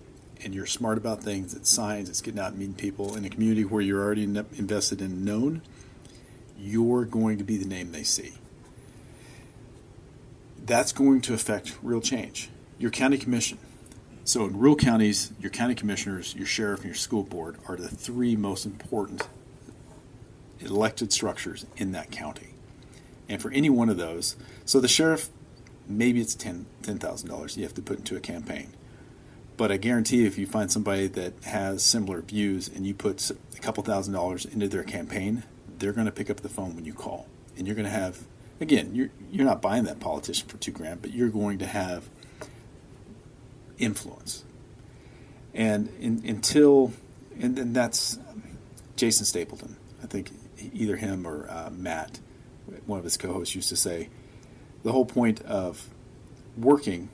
and 0.43 0.55
you're 0.55 0.65
smart 0.65 0.97
about 0.97 1.21
things, 1.23 1.53
it's 1.53 1.69
signs, 1.69 2.09
it's 2.09 2.21
getting 2.21 2.39
out 2.39 2.51
and 2.51 2.59
meeting 2.59 2.75
people 2.75 3.15
in 3.15 3.25
a 3.25 3.29
community 3.29 3.63
where 3.63 3.81
you're 3.81 4.03
already 4.03 4.23
invested 4.23 5.01
in 5.01 5.23
known, 5.23 5.61
you're 6.57 7.05
going 7.05 7.37
to 7.37 7.43
be 7.43 7.57
the 7.57 7.67
name 7.67 7.91
they 7.91 8.03
see 8.03 8.33
that's 10.65 10.91
going 10.91 11.21
to 11.21 11.33
affect 11.33 11.77
real 11.81 12.01
change. 12.01 12.49
Your 12.77 12.91
county 12.91 13.17
commission. 13.17 13.57
So 14.23 14.45
in 14.45 14.57
rural 14.57 14.75
counties, 14.75 15.33
your 15.39 15.51
county 15.51 15.75
commissioners, 15.75 16.35
your 16.35 16.45
sheriff, 16.45 16.81
and 16.81 16.87
your 16.87 16.95
school 16.95 17.23
board 17.23 17.57
are 17.67 17.75
the 17.75 17.87
three 17.87 18.35
most 18.35 18.65
important 18.65 19.27
elected 20.59 21.11
structures 21.11 21.65
in 21.77 21.91
that 21.93 22.11
county. 22.11 22.49
And 23.27 23.41
for 23.41 23.51
any 23.51 23.69
one 23.69 23.89
of 23.89 23.97
those, 23.97 24.35
so 24.65 24.79
the 24.79 24.87
sheriff, 24.87 25.29
maybe 25.97 26.21
it's 26.21 26.35
ten 26.35 26.65
ten 26.81 26.97
thousand 26.97 27.29
dollars 27.29 27.57
you 27.57 27.63
have 27.63 27.73
to 27.75 27.81
put 27.81 27.99
into 27.99 28.15
a 28.15 28.19
campaign. 28.19 28.73
But 29.57 29.71
I 29.71 29.77
guarantee 29.77 30.25
if 30.25 30.37
you 30.37 30.47
find 30.47 30.71
somebody 30.71 31.07
that 31.07 31.43
has 31.43 31.83
similar 31.83 32.21
views 32.21 32.67
and 32.67 32.85
you 32.85 32.93
put 32.93 33.29
a 33.29 33.59
couple 33.59 33.83
thousand 33.83 34.13
dollars 34.13 34.45
into 34.45 34.67
their 34.67 34.83
campaign, 34.83 35.43
they're 35.77 35.93
going 35.93 36.05
to 36.07 36.11
pick 36.11 36.29
up 36.29 36.41
the 36.41 36.49
phone 36.49 36.75
when 36.75 36.85
you 36.85 36.93
call, 36.93 37.27
and 37.57 37.67
you're 37.67 37.75
going 37.75 37.85
to 37.85 37.91
have, 37.91 38.19
again, 38.59 38.95
you're 38.95 39.09
you're 39.31 39.45
not 39.45 39.61
buying 39.61 39.83
that 39.83 39.99
politician 39.99 40.47
for 40.47 40.57
two 40.57 40.71
grand, 40.71 41.01
but 41.01 41.11
you're 41.11 41.29
going 41.29 41.59
to 41.59 41.67
have 41.67 42.09
influence. 43.77 44.43
And 45.53 45.89
in, 45.99 46.23
until, 46.25 46.93
and, 47.39 47.59
and 47.59 47.75
that's 47.75 48.17
Jason 48.95 49.25
Stapleton. 49.25 49.75
I 50.01 50.07
think 50.07 50.31
either 50.73 50.95
him 50.95 51.27
or 51.27 51.49
uh, 51.49 51.69
Matt, 51.71 52.19
one 52.85 52.99
of 52.99 53.03
his 53.03 53.17
co-hosts, 53.17 53.53
used 53.53 53.69
to 53.69 53.75
say, 53.75 54.09
the 54.83 54.91
whole 54.91 55.05
point 55.05 55.41
of 55.41 55.87
working 56.57 57.09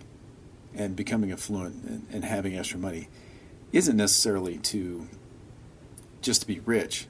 and 0.76 0.96
becoming 0.96 1.32
affluent 1.32 1.84
and, 1.84 2.08
and 2.12 2.24
having 2.24 2.58
extra 2.58 2.80
money 2.80 3.08
isn't 3.72 3.98
necessarily 3.98 4.58
to 4.58 5.08
just 6.22 6.42
to 6.42 6.48
be 6.48 6.60
rich 6.62 7.08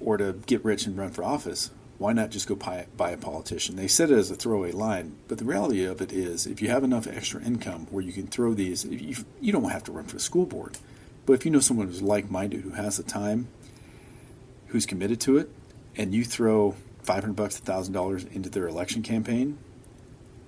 or 0.00 0.16
to 0.16 0.32
get 0.46 0.64
rich 0.64 0.86
and 0.86 0.96
run 0.96 1.10
for 1.10 1.22
office. 1.22 1.70
Why 1.98 2.14
not 2.14 2.30
just 2.30 2.48
go 2.48 2.54
buy, 2.54 2.86
buy 2.96 3.10
a 3.10 3.18
politician? 3.18 3.76
They 3.76 3.86
said 3.86 4.10
it 4.10 4.16
as 4.16 4.30
a 4.30 4.34
throwaway 4.34 4.72
line, 4.72 5.16
but 5.28 5.36
the 5.36 5.44
reality 5.44 5.84
of 5.84 6.00
it 6.00 6.12
is, 6.12 6.46
if 6.46 6.62
you 6.62 6.70
have 6.70 6.82
enough 6.82 7.06
extra 7.06 7.42
income 7.42 7.86
where 7.90 8.02
you 8.02 8.12
can 8.12 8.26
throw 8.26 8.54
these, 8.54 8.86
you, 8.86 9.16
you 9.40 9.52
don't 9.52 9.68
have 9.68 9.84
to 9.84 9.92
run 9.92 10.04
for 10.04 10.14
the 10.14 10.20
school 10.20 10.46
board. 10.46 10.78
But 11.26 11.34
if 11.34 11.44
you 11.44 11.50
know 11.50 11.60
someone 11.60 11.88
who's 11.88 12.00
like-minded, 12.00 12.62
who 12.62 12.70
has 12.70 12.96
the 12.96 13.02
time, 13.02 13.48
who's 14.68 14.86
committed 14.86 15.20
to 15.22 15.36
it, 15.36 15.50
and 15.94 16.14
you 16.14 16.24
throw 16.24 16.74
500 17.02 17.34
bucks, 17.34 17.58
thousand 17.58 17.94
dollars 17.94 18.24
into 18.24 18.48
their 18.50 18.68
election 18.68 19.02
campaign, 19.02 19.58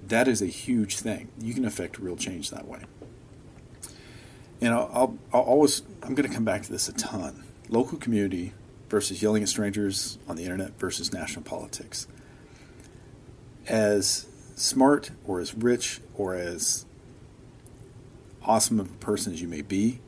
that 0.06 0.28
is 0.28 0.42
a 0.42 0.46
huge 0.46 0.98
thing. 0.98 1.28
You 1.38 1.54
can 1.54 1.64
affect 1.64 1.98
real 1.98 2.16
change 2.16 2.50
that 2.50 2.66
way. 2.66 2.80
And 4.60 4.74
I'll, 4.74 4.90
I'll, 4.92 5.18
I'll 5.32 5.40
always, 5.40 5.82
I'm 6.02 6.14
going 6.14 6.28
to 6.28 6.34
come 6.34 6.44
back 6.44 6.62
to 6.62 6.72
this 6.72 6.88
a 6.88 6.92
ton. 6.92 7.44
Local 7.68 7.98
community 7.98 8.52
versus 8.88 9.22
yelling 9.22 9.42
at 9.42 9.48
strangers 9.48 10.18
on 10.28 10.36
the 10.36 10.44
internet 10.44 10.78
versus 10.78 11.12
national 11.12 11.44
politics. 11.44 12.06
As 13.66 14.26
smart 14.54 15.10
or 15.26 15.40
as 15.40 15.54
rich 15.54 16.00
or 16.14 16.34
as 16.34 16.84
awesome 18.44 18.78
of 18.78 18.90
a 18.90 18.96
person 18.96 19.32
as 19.32 19.40
you 19.40 19.48
may 19.48 19.62
be, 19.62 20.00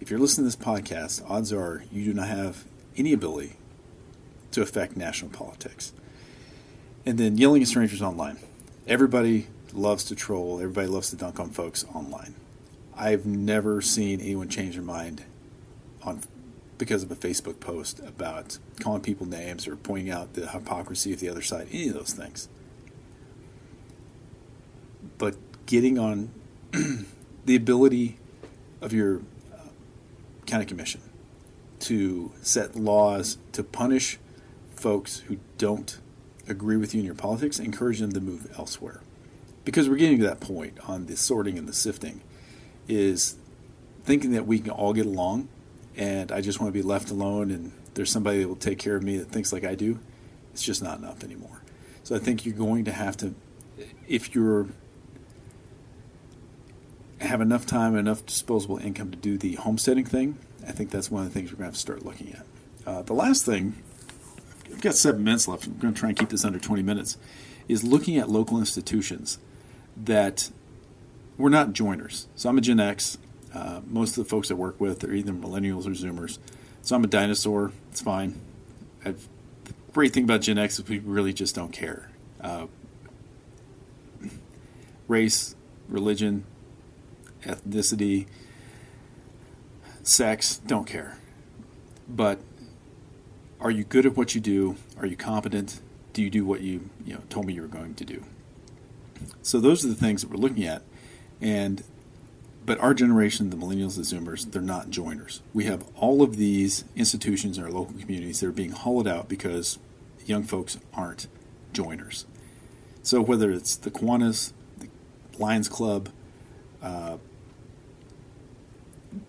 if 0.00 0.10
you're 0.10 0.20
listening 0.20 0.48
to 0.48 0.56
this 0.56 0.64
podcast, 0.64 1.28
odds 1.28 1.52
are 1.52 1.84
you 1.90 2.04
do 2.04 2.14
not 2.14 2.28
have 2.28 2.64
any 2.96 3.12
ability 3.12 3.56
to 4.52 4.62
affect 4.62 4.96
national 4.96 5.30
politics. 5.30 5.92
And 7.06 7.18
then 7.18 7.38
yelling 7.38 7.62
at 7.62 7.68
strangers 7.68 8.02
online. 8.02 8.38
Everybody 8.86 9.46
loves 9.72 10.04
to 10.04 10.14
troll, 10.14 10.58
everybody 10.60 10.88
loves 10.88 11.10
to 11.10 11.16
dunk 11.16 11.38
on 11.38 11.50
folks 11.50 11.84
online. 11.94 12.34
I've 12.96 13.26
never 13.26 13.80
seen 13.80 14.20
anyone 14.20 14.48
change 14.48 14.74
their 14.74 14.82
mind 14.82 15.24
on 16.02 16.22
because 16.78 17.02
of 17.02 17.10
a 17.10 17.16
Facebook 17.16 17.58
post 17.60 17.98
about 18.00 18.58
calling 18.80 19.02
people 19.02 19.26
names 19.26 19.66
or 19.66 19.76
pointing 19.76 20.10
out 20.10 20.34
the 20.34 20.48
hypocrisy 20.48 21.12
of 21.12 21.20
the 21.20 21.28
other 21.28 21.42
side, 21.42 21.66
any 21.72 21.88
of 21.88 21.94
those 21.94 22.12
things. 22.12 22.48
But 25.18 25.36
getting 25.66 25.98
on 25.98 26.30
the 27.44 27.56
ability 27.56 28.18
of 28.80 28.92
your 28.92 29.22
uh, 29.52 29.68
county 30.46 30.64
commission 30.64 31.00
to 31.80 32.32
set 32.42 32.76
laws 32.76 33.38
to 33.52 33.64
punish 33.64 34.18
folks 34.78 35.18
who 35.20 35.38
don't 35.56 35.98
agree 36.48 36.76
with 36.76 36.94
you 36.94 37.00
in 37.00 37.06
your 37.06 37.14
politics, 37.14 37.58
encourage 37.58 37.98
them 37.98 38.12
to 38.12 38.20
move 38.20 38.50
elsewhere. 38.58 39.00
Because 39.64 39.88
we're 39.88 39.96
getting 39.96 40.18
to 40.18 40.24
that 40.24 40.40
point 40.40 40.78
on 40.88 41.06
the 41.06 41.16
sorting 41.16 41.58
and 41.58 41.68
the 41.68 41.74
sifting, 41.74 42.22
is 42.88 43.36
thinking 44.04 44.32
that 44.32 44.46
we 44.46 44.58
can 44.58 44.70
all 44.70 44.94
get 44.94 45.04
along 45.04 45.48
and 45.96 46.32
I 46.32 46.40
just 46.40 46.60
want 46.60 46.72
to 46.72 46.78
be 46.78 46.82
left 46.82 47.10
alone 47.10 47.50
and 47.50 47.72
there's 47.94 48.10
somebody 48.10 48.40
that 48.40 48.48
will 48.48 48.56
take 48.56 48.78
care 48.78 48.96
of 48.96 49.02
me 49.02 49.18
that 49.18 49.26
thinks 49.26 49.52
like 49.52 49.64
I 49.64 49.74
do, 49.74 49.98
it's 50.52 50.62
just 50.62 50.82
not 50.82 50.98
enough 50.98 51.24
anymore. 51.24 51.62
So 52.04 52.14
I 52.16 52.18
think 52.18 52.46
you're 52.46 52.54
going 52.54 52.84
to 52.86 52.92
have 52.92 53.16
to, 53.18 53.34
if 54.06 54.34
you're 54.34 54.68
have 57.20 57.40
enough 57.40 57.66
time 57.66 57.92
and 57.92 58.00
enough 58.00 58.24
disposable 58.24 58.78
income 58.78 59.10
to 59.10 59.16
do 59.16 59.36
the 59.36 59.56
homesteading 59.56 60.04
thing, 60.04 60.38
I 60.66 60.70
think 60.70 60.90
that's 60.90 61.10
one 61.10 61.26
of 61.26 61.32
the 61.32 61.34
things 61.38 61.50
we're 61.50 61.56
going 61.58 61.64
to 61.64 61.70
have 61.70 61.74
to 61.74 61.80
start 61.80 62.04
looking 62.04 62.32
at. 62.32 62.46
Uh, 62.86 63.02
the 63.02 63.12
last 63.12 63.44
thing, 63.44 63.74
I've 64.78 64.82
got 64.82 64.94
seven 64.94 65.24
minutes 65.24 65.48
left. 65.48 65.66
I'm 65.66 65.76
going 65.78 65.92
to 65.92 65.98
try 65.98 66.10
and 66.10 66.16
keep 66.16 66.28
this 66.28 66.44
under 66.44 66.60
20 66.60 66.84
minutes. 66.84 67.16
Is 67.66 67.82
looking 67.82 68.16
at 68.16 68.30
local 68.30 68.60
institutions 68.60 69.40
that 69.96 70.50
we're 71.36 71.48
not 71.48 71.72
joiners. 71.72 72.28
So 72.36 72.48
I'm 72.48 72.58
a 72.58 72.60
Gen 72.60 72.78
X. 72.78 73.18
Uh, 73.52 73.80
most 73.88 74.16
of 74.16 74.22
the 74.22 74.30
folks 74.30 74.52
I 74.52 74.54
work 74.54 74.80
with 74.80 75.02
are 75.02 75.12
either 75.12 75.32
millennials 75.32 75.84
or 75.84 75.90
Zoomers. 75.90 76.38
So 76.82 76.94
I'm 76.94 77.02
a 77.02 77.08
dinosaur. 77.08 77.72
It's 77.90 78.00
fine. 78.00 78.40
I've, 79.04 79.28
the 79.64 79.74
great 79.92 80.12
thing 80.12 80.22
about 80.22 80.42
Gen 80.42 80.58
X 80.58 80.78
is 80.78 80.88
we 80.88 81.00
really 81.00 81.32
just 81.32 81.56
don't 81.56 81.72
care. 81.72 82.12
Uh, 82.40 82.68
race, 85.08 85.56
religion, 85.88 86.44
ethnicity, 87.42 88.26
sex, 90.04 90.58
don't 90.58 90.86
care. 90.86 91.18
But 92.08 92.38
are 93.60 93.70
you 93.70 93.84
good 93.84 94.06
at 94.06 94.16
what 94.16 94.34
you 94.34 94.40
do? 94.40 94.76
Are 94.98 95.06
you 95.06 95.16
competent? 95.16 95.80
Do 96.12 96.22
you 96.22 96.30
do 96.30 96.44
what 96.44 96.60
you, 96.60 96.90
you 97.04 97.14
know, 97.14 97.20
told 97.28 97.46
me 97.46 97.54
you 97.54 97.62
were 97.62 97.68
going 97.68 97.94
to 97.94 98.04
do? 98.04 98.24
So 99.42 99.60
those 99.60 99.84
are 99.84 99.88
the 99.88 99.94
things 99.94 100.22
that 100.22 100.30
we're 100.30 100.36
looking 100.36 100.64
at. 100.64 100.82
And 101.40 101.82
but 102.64 102.78
our 102.80 102.92
generation, 102.92 103.48
the 103.48 103.56
millennials, 103.56 103.96
the 103.96 104.02
Zoomers, 104.02 104.52
they're 104.52 104.60
not 104.60 104.90
joiners. 104.90 105.40
We 105.54 105.64
have 105.64 105.86
all 105.96 106.22
of 106.22 106.36
these 106.36 106.84
institutions 106.94 107.56
in 107.56 107.64
our 107.64 107.70
local 107.70 107.94
communities 107.98 108.40
that 108.40 108.46
are 108.46 108.52
being 108.52 108.72
hollowed 108.72 109.08
out 109.08 109.26
because 109.26 109.78
young 110.26 110.42
folks 110.42 110.76
aren't 110.92 111.28
joiners. 111.72 112.26
So 113.02 113.22
whether 113.22 113.50
it's 113.50 113.74
the 113.74 113.90
Kiwanis, 113.90 114.52
the 114.78 114.88
Lions 115.38 115.66
Club, 115.66 116.10
uh, 116.82 117.16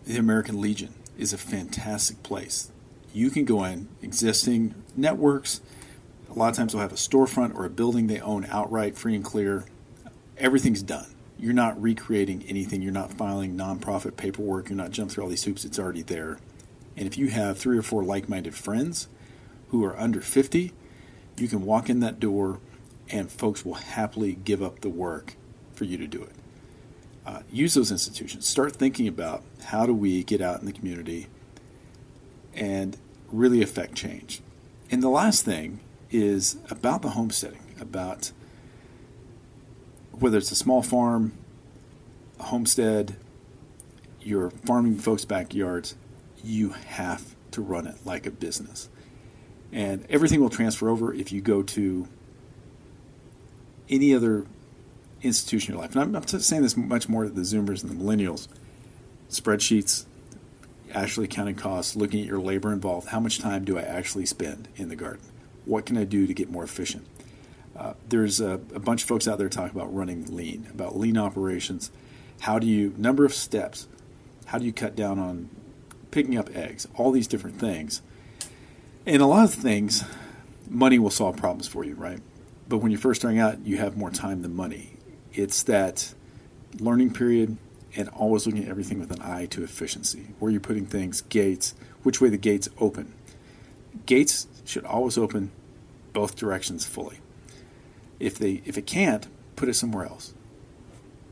the 0.06 0.18
American 0.18 0.60
Legion 0.60 0.94
is 1.18 1.32
a 1.32 1.38
fantastic 1.38 2.22
place. 2.24 2.72
You 3.14 3.30
can 3.30 3.46
go 3.46 3.64
in 3.64 3.88
existing 4.02 4.76
networks. 4.96 5.62
A 6.30 6.34
lot 6.34 6.50
of 6.50 6.56
times 6.56 6.74
they'll 6.74 6.82
have 6.82 6.92
a 6.92 6.96
storefront 6.96 7.56
or 7.56 7.66
a 7.66 7.70
building 7.70 8.08
they 8.08 8.20
own 8.20 8.46
outright, 8.46 8.98
free 8.98 9.16
and 9.16 9.24
clear. 9.24 9.66
Everything's 10.38 10.84
done 10.84 11.16
you're 11.40 11.54
not 11.54 11.82
recreating 11.82 12.44
anything. 12.48 12.82
You're 12.82 12.92
not 12.92 13.14
filing 13.14 13.56
nonprofit 13.56 14.18
paperwork. 14.18 14.70
You're 14.70 14.78
not 14.78 14.92
jumping 14.92 15.14
through 15.14 15.24
all 15.24 15.30
these 15.30 15.46
hoops. 15.46 15.64
It's 15.64 15.80
already 15.80 16.02
there. 16.02 16.38
And 16.98 17.08
if 17.08 17.18
you 17.18 17.28
have 17.28 17.58
three 17.58 17.78
or 17.78 17.82
four 17.82 18.04
like 18.04 18.28
minded 18.28 18.54
friends 18.54 19.08
who 19.70 19.84
are 19.86 19.98
under 19.98 20.20
50, 20.20 20.74
you 21.38 21.48
can 21.48 21.62
walk 21.62 21.90
in 21.90 22.02
that 22.02 22.20
door 22.20 22.60
and 23.10 23.32
folks 23.32 23.64
will 23.64 23.76
happily 23.76 24.34
give 24.34 24.62
up 24.62 24.82
the 24.82 24.90
work 24.90 25.36
for 25.74 25.86
you 25.86 25.98
to 25.98 26.08
do 26.08 26.22
it. 26.22 26.32
Uh, 27.26 27.42
use 27.50 27.74
those 27.74 27.92
institutions. 27.92 28.46
Start 28.46 28.76
thinking 28.76 29.08
about 29.08 29.44
how 29.66 29.86
do 29.86 29.94
we 29.94 30.24
get 30.24 30.42
out 30.42 30.60
in 30.60 30.66
the 30.66 30.74
community 30.74 31.28
and 32.60 32.98
really 33.32 33.62
affect 33.64 33.96
change. 33.96 34.42
And 34.92 35.02
the 35.02 35.10
last 35.10 35.46
thing 35.46 35.80
is 36.12 36.58
about 36.70 37.02
the 37.02 37.10
homesteading, 37.10 37.76
about 37.80 38.32
whether 40.12 40.38
it's 40.38 40.52
a 40.52 40.56
small 40.56 40.84
farm, 40.84 41.32
a 42.40 42.44
homestead, 42.44 43.16
you're 44.22 44.50
farming 44.50 44.98
folks' 44.98 45.26
backyards, 45.26 45.96
you 46.44 46.70
have 46.70 47.36
to 47.52 47.62
run 47.62 47.88
it 47.88 47.96
like 48.06 48.26
a 48.26 48.32
business. 48.32 48.90
And 49.72 50.06
everything 50.10 50.42
will 50.42 50.50
transfer 50.50 50.90
over 50.90 51.14
if 51.14 51.32
you 51.32 51.42
go 51.42 51.64
to 51.64 52.08
any 53.88 54.14
other 54.14 54.46
institution 55.22 55.74
in 55.74 55.78
your 55.78 55.84
life. 55.84 55.96
And 55.96 56.04
I'm 56.04 56.12
not 56.12 56.30
saying 56.30 56.64
this 56.64 56.76
much 56.76 57.08
more 57.08 57.24
to 57.24 57.30
the 57.30 57.42
Zoomers 57.42 57.84
and 57.84 57.92
the 57.92 58.04
millennials. 58.04 58.48
Spreadsheets, 59.30 60.06
actually 60.94 61.28
counting 61.28 61.56
costs, 61.56 61.96
looking 61.96 62.22
at 62.22 62.28
your 62.28 62.40
labor 62.40 62.72
involved. 62.72 63.10
How 63.10 63.20
much 63.20 63.40
time 63.40 63.66
do 63.66 63.78
I 63.78 63.82
actually 63.82 64.26
spend 64.26 64.68
in 64.76 64.90
the 64.90 64.96
garden? 64.96 65.22
What 65.66 65.86
can 65.86 65.98
I 65.98 66.04
do 66.04 66.28
to 66.28 66.34
get 66.34 66.50
more 66.50 66.64
efficient? 66.64 67.06
Uh, 67.76 67.94
there's 68.08 68.42
a, 68.42 68.54
a, 68.74 68.80
bunch 68.80 69.04
of 69.04 69.08
folks 69.08 69.28
out 69.28 69.38
there 69.38 69.48
talking 69.48 69.80
about 69.80 69.94
running 69.94 70.36
lean, 70.36 70.68
about 70.74 70.98
lean 70.98 71.18
operations. 71.18 71.92
How 72.42 72.60
do 72.60 72.68
you, 72.68 72.94
number 72.98 73.24
of 73.24 73.34
steps, 73.34 73.88
how 74.48 74.58
do 74.58 74.66
you 74.66 74.74
cut 74.74 74.96
down 74.96 75.18
on 75.18 75.50
picking 76.12 76.38
up 76.38 76.56
eggs, 76.56 76.88
all 76.96 77.12
these 77.12 77.28
different 77.28 77.60
things. 77.60 78.02
And 79.06 79.22
a 79.22 79.26
lot 79.26 79.46
of 79.46 79.54
things, 79.54 80.04
money 80.68 81.00
will 81.00 81.10
solve 81.10 81.38
problems 81.38 81.68
for 81.68 81.84
you, 81.84 81.96
right? 81.96 82.20
But 82.68 82.78
when 82.78 82.92
you're 82.92 83.00
first 83.00 83.22
starting 83.22 83.40
out, 83.40 83.66
you 83.66 83.78
have 83.78 83.98
more 83.98 84.12
time 84.12 84.42
than 84.42 84.56
money. 84.56 84.92
it's 85.34 85.64
that 85.64 86.14
learning 86.80 87.14
period 87.14 87.58
and 87.96 88.10
always 88.10 88.46
looking 88.46 88.64
at 88.64 88.70
everything 88.70 89.00
with 89.00 89.12
an 89.12 89.22
eye 89.22 89.46
to 89.48 89.64
efficiency. 89.64 90.28
Where 90.40 90.52
you're 90.52 90.60
putting 90.60 90.86
things, 90.86 91.22
gates, 91.22 91.74
which 92.04 92.22
way 92.22 92.30
the 92.30 92.38
gates 92.38 92.70
open. 92.80 93.14
Gates 94.06 94.48
should 94.66 94.86
always 94.86 95.18
open 95.18 95.52
both 96.14 96.36
directions 96.36 96.86
fully. 96.86 97.20
If 98.20 98.38
they 98.38 98.62
if 98.66 98.78
it 98.78 98.86
can't, 98.86 99.28
put 99.56 99.70
it 99.70 99.76
somewhere 99.76 100.06
else. 100.06 100.34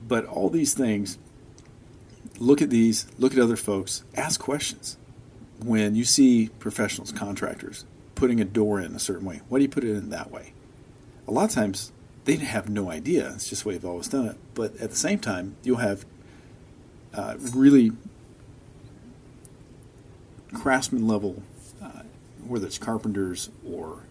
But 0.07 0.25
all 0.25 0.49
these 0.49 0.73
things, 0.73 1.17
look 2.39 2.61
at 2.61 2.69
these, 2.69 3.07
look 3.17 3.33
at 3.33 3.39
other 3.39 3.55
folks, 3.55 4.03
ask 4.15 4.39
questions. 4.39 4.97
When 5.63 5.95
you 5.95 6.05
see 6.05 6.49
professionals, 6.59 7.11
contractors, 7.11 7.85
putting 8.15 8.39
a 8.39 8.45
door 8.45 8.79
in 8.79 8.95
a 8.95 8.99
certain 8.99 9.25
way, 9.25 9.41
why 9.49 9.57
do 9.57 9.63
you 9.63 9.69
put 9.69 9.83
it 9.83 9.95
in 9.95 10.09
that 10.11 10.31
way? 10.31 10.53
A 11.27 11.31
lot 11.31 11.45
of 11.45 11.51
times 11.51 11.91
they 12.25 12.35
have 12.35 12.69
no 12.69 12.91
idea. 12.91 13.31
It's 13.33 13.49
just 13.49 13.63
the 13.63 13.69
way 13.69 13.75
they've 13.75 13.85
always 13.85 14.07
done 14.07 14.27
it. 14.27 14.37
But 14.53 14.77
at 14.77 14.89
the 14.89 14.95
same 14.95 15.19
time, 15.19 15.55
you'll 15.63 15.77
have 15.77 16.05
uh, 17.13 17.35
really 17.53 17.91
craftsman 20.53 21.07
level, 21.07 21.41
uh, 21.81 22.03
whether 22.45 22.67
it's 22.67 22.77
carpenters 22.77 23.49
or 23.65 24.03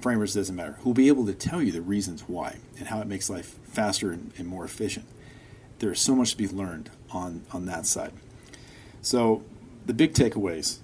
framers, 0.00 0.34
doesn't 0.34 0.56
matter, 0.56 0.76
who'll 0.80 0.94
be 0.94 1.08
able 1.08 1.26
to 1.26 1.34
tell 1.34 1.62
you 1.62 1.72
the 1.72 1.82
reasons 1.82 2.22
why 2.26 2.56
and 2.78 2.88
how 2.88 3.00
it 3.00 3.06
makes 3.06 3.28
life 3.28 3.58
faster 3.64 4.12
and, 4.12 4.32
and 4.38 4.46
more 4.46 4.64
efficient. 4.64 5.06
There's 5.78 6.00
so 6.00 6.14
much 6.14 6.32
to 6.32 6.36
be 6.36 6.48
learned 6.48 6.90
on, 7.10 7.42
on 7.52 7.66
that 7.66 7.86
side. 7.86 8.12
So, 9.02 9.42
the 9.86 9.94
big 9.94 10.12
takeaways 10.12 10.78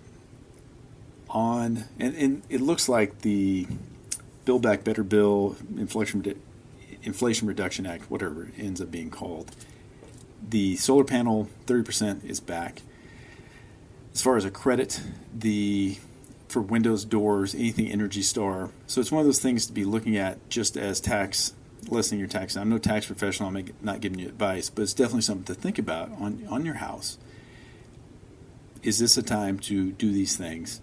on, 1.28 1.84
and, 1.98 2.14
and 2.16 2.42
it 2.48 2.60
looks 2.60 2.88
like 2.88 3.20
the 3.20 3.66
Build 4.44 4.62
Back 4.62 4.84
Better 4.84 5.02
Bill, 5.02 5.56
Inflation, 5.76 6.40
Inflation 7.02 7.46
Reduction 7.46 7.86
Act, 7.86 8.10
whatever 8.10 8.44
it 8.44 8.54
ends 8.58 8.80
up 8.80 8.90
being 8.90 9.10
called, 9.10 9.54
the 10.48 10.76
solar 10.76 11.04
panel 11.04 11.48
30% 11.66 12.24
is 12.24 12.40
back. 12.40 12.82
As 14.14 14.22
far 14.22 14.36
as 14.36 14.44
a 14.44 14.50
credit, 14.50 15.00
the 15.34 15.98
for 16.48 16.62
windows, 16.62 17.04
doors, 17.04 17.54
anything 17.54 17.88
Energy 17.88 18.22
Star. 18.22 18.70
So 18.86 19.00
it's 19.00 19.12
one 19.12 19.20
of 19.20 19.26
those 19.26 19.40
things 19.40 19.66
to 19.66 19.72
be 19.72 19.84
looking 19.84 20.16
at 20.16 20.48
just 20.48 20.76
as 20.76 21.00
tax, 21.00 21.52
lessening 21.88 22.20
your 22.20 22.28
tax. 22.28 22.56
I'm 22.56 22.68
no 22.68 22.78
tax 22.78 23.06
professional. 23.06 23.48
I'm 23.48 23.68
not 23.82 24.00
giving 24.00 24.18
you 24.18 24.28
advice, 24.28 24.70
but 24.70 24.82
it's 24.82 24.94
definitely 24.94 25.22
something 25.22 25.54
to 25.54 25.60
think 25.60 25.78
about 25.78 26.10
on 26.20 26.46
on 26.48 26.64
your 26.64 26.76
house. 26.76 27.18
Is 28.82 28.98
this 28.98 29.16
a 29.16 29.22
time 29.22 29.58
to 29.60 29.92
do 29.92 30.12
these 30.12 30.36
things? 30.36 30.80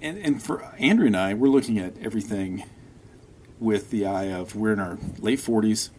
And 0.00 0.18
and 0.18 0.42
for 0.42 0.64
Andrea 0.78 1.08
and 1.08 1.16
I, 1.16 1.34
we're 1.34 1.48
looking 1.48 1.78
at 1.78 1.94
everything 2.00 2.64
with 3.58 3.90
the 3.90 4.06
eye 4.06 4.30
of 4.30 4.54
we're 4.54 4.72
in 4.72 4.80
our 4.80 4.98
late 5.18 5.38
40s 5.38 5.90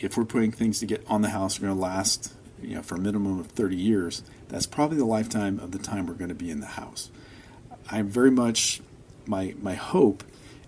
if 0.00 0.16
we're 0.16 0.24
putting 0.24 0.50
things 0.50 0.80
to 0.80 0.86
get 0.86 1.04
on 1.06 1.22
the 1.22 1.30
house 1.30 1.58
are 1.58 1.62
going 1.62 1.74
to 1.74 1.80
last 1.80 2.32
you 2.62 2.74
know 2.74 2.82
for 2.82 2.96
a 2.96 2.98
minimum 2.98 3.38
of 3.38 3.46
30 3.48 3.76
years 3.76 4.22
that's 4.48 4.66
probably 4.66 4.96
the 4.96 5.04
lifetime 5.04 5.58
of 5.60 5.70
the 5.70 5.78
time 5.78 6.06
we're 6.06 6.14
going 6.14 6.28
to 6.28 6.34
be 6.34 6.50
in 6.50 6.60
the 6.60 6.66
house. 6.66 7.10
I'm 7.90 8.08
very 8.08 8.30
much 8.30 8.80
my 9.26 9.54
my 9.60 9.74
hope 9.74 10.24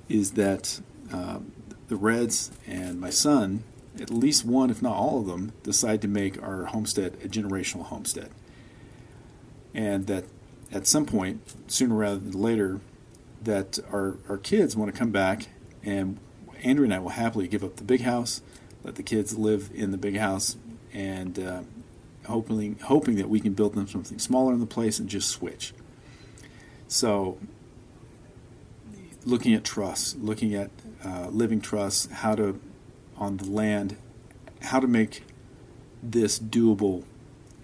is 0.09 0.33
that 0.33 0.81
uh, 1.13 1.41
the 1.89 1.97
reds 1.97 2.51
and 2.67 3.01
my 3.01 3.11
son 3.11 3.65
at 4.01 4.11
least 4.11 4.45
one 4.45 4.71
if 4.71 4.81
not 4.81 4.97
all 4.97 5.21
of 5.21 5.27
them 5.27 5.53
decide 5.63 6.01
to 6.03 6.09
make 6.09 6.43
our 6.43 6.67
homestead 6.67 7.15
a 7.25 7.29
generational 7.29 7.85
homestead. 7.85 8.31
And 9.75 10.07
that 10.07 10.25
at 10.71 10.87
some 10.87 11.07
point 11.07 11.43
sooner 11.67 11.95
rather 11.95 12.19
than 12.19 12.33
later 12.33 12.81
that 13.43 13.79
our, 13.91 14.17
our 14.29 14.39
kids 14.39 14.77
want 14.77 14.93
to 14.93 14.99
come 14.99 15.11
back 15.11 15.49
and 15.83 16.19
Andrea 16.63 16.85
and 16.85 16.95
i 16.95 16.99
will 17.01 17.11
happily 17.11 17.49
give 17.49 17.65
up 17.65 17.77
the 17.77 17.85
big 17.85 18.03
house 18.03 18.41
let 18.85 18.97
the 18.97 19.03
kids 19.03 19.37
live 19.37 19.71
in 19.75 19.91
the 19.91 19.99
big 19.99 20.17
house, 20.17 20.57
and 20.93 21.39
uh, 21.39 21.63
hoping 22.27 22.79
hoping 22.85 23.17
that 23.17 23.29
we 23.29 23.41
can 23.41 23.53
build 23.53 23.75
them 23.75 23.87
something 23.87 24.19
smaller 24.19 24.53
in 24.53 24.61
the 24.61 24.67
place 24.67 24.99
and 24.99 25.09
just 25.09 25.29
switch. 25.29 25.73
So, 26.89 27.39
looking 29.25 29.55
at 29.55 29.65
trusts, 29.65 30.15
looking 30.17 30.55
at 30.55 30.71
uh, 31.05 31.29
living 31.29 31.61
trusts, 31.61 32.11
how 32.11 32.35
to 32.35 32.61
on 33.17 33.37
the 33.37 33.49
land, 33.49 33.97
how 34.63 34.81
to 34.81 34.87
make 34.87 35.25
this 36.03 36.39
doable, 36.39 37.05